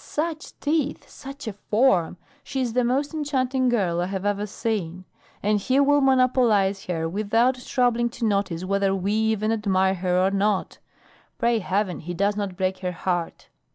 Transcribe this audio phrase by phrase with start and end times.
[0.03, 1.07] Such teeth!
[1.07, 2.17] Such a form!
[2.43, 5.05] She is the most enchanting girl I have ever seen.
[5.43, 10.31] And he will monopolize her without troubling to notice whether we even admire her or
[10.31, 10.79] not.
[11.37, 13.49] Pray heaven he does not break her heart."